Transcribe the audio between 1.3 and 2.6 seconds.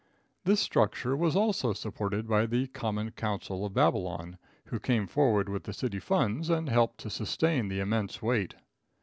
also supported by